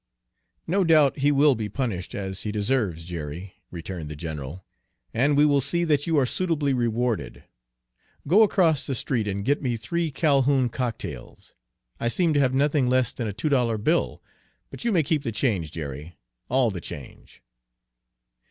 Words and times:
"No 0.65 0.83
doubt 0.83 1.19
he 1.19 1.31
will 1.31 1.53
be 1.53 1.69
punished 1.69 2.15
as 2.15 2.41
he 2.41 2.51
deserves, 2.51 3.05
Jerry," 3.05 3.53
returned 3.69 4.09
the 4.09 4.15
general, 4.15 4.65
"and 5.13 5.37
we 5.37 5.45
will 5.45 5.61
see 5.61 5.83
that 5.83 6.07
you 6.07 6.17
are 6.17 6.25
suitably 6.25 6.73
rewarded. 6.73 7.43
Go 8.27 8.41
across 8.41 8.87
the 8.87 8.95
street 8.95 9.27
and 9.27 9.45
get 9.45 9.61
me 9.61 9.77
three 9.77 10.09
Calhoun 10.09 10.69
cocktails. 10.69 11.53
I 11.99 12.07
seem 12.07 12.33
to 12.33 12.39
have 12.39 12.55
nothing 12.55 12.87
less 12.87 13.13
than 13.13 13.27
a 13.27 13.31
two 13.31 13.49
dollar 13.49 13.77
bill, 13.77 14.23
but 14.71 14.83
you 14.83 14.91
may 14.91 15.03
keep 15.03 15.21
the 15.21 15.31
change, 15.31 15.71
Jerry, 15.71 16.17
all 16.49 16.71
the 16.71 16.81
change." 16.81 17.43